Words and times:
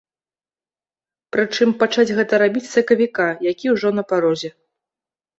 Прычым, 1.35 1.73
пачаць 1.83 2.15
гэта 2.19 2.39
рабіць 2.43 2.63
з 2.67 2.69
сакавіка, 2.77 3.27
які 3.51 3.65
ўжо 3.75 3.91
на 3.99 4.03
парозе. 4.13 4.49